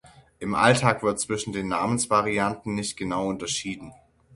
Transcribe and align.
Im 0.39 0.55
Alltag 0.55 1.03
wird 1.03 1.19
zwischen 1.19 1.53
den 1.53 1.67
Namensvarianten 1.67 2.73
nicht 2.73 2.97
genau 2.97 3.27
unterschieden. 3.27 3.93